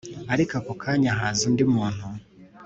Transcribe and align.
ariko 0.33 0.53
ako 0.59 0.73
kanya 0.81 1.11
haza 1.19 1.43
undi 1.49 1.63
muntu 1.73 2.05